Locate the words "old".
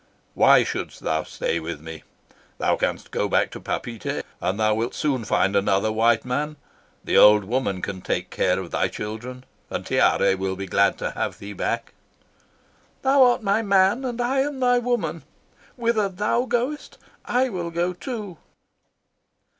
7.19-7.43